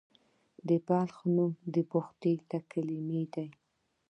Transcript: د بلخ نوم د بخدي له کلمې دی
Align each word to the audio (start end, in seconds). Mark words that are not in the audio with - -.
د 0.67 0.69
بلخ 0.87 1.15
نوم 1.35 1.53
د 1.73 1.75
بخدي 1.91 2.33
له 2.49 2.59
کلمې 2.71 3.23
دی 3.33 3.47